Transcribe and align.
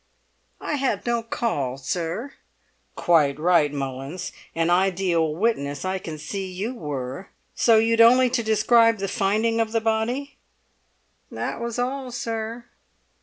"I 0.59 0.77
had 0.77 1.05
no 1.05 1.21
call, 1.21 1.77
sir." 1.77 2.33
"Quite 2.95 3.39
right, 3.39 3.71
Mullins! 3.71 4.31
An 4.55 4.71
ideal 4.71 5.35
witness, 5.35 5.85
I 5.85 5.99
can 5.99 6.17
see 6.17 6.51
you 6.51 6.73
were. 6.73 7.29
So 7.53 7.77
you'd 7.77 8.01
only 8.01 8.27
to 8.31 8.41
describe 8.41 8.97
the 8.97 9.07
finding 9.07 9.59
of 9.59 9.73
the 9.73 9.79
body?" 9.81 10.37
"That 11.29 11.59
was 11.61 11.77
all, 11.77 12.09
sir." 12.11 12.65